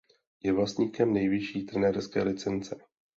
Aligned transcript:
Je 0.43 0.53
vlastníkem 0.53 1.13
nejvyšší 1.13 1.65
trenérské 1.65 2.23
licence. 2.23 2.77